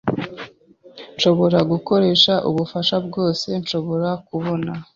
[1.15, 4.71] Nshobora gukoresha ubufasha bwose nshobora kubona.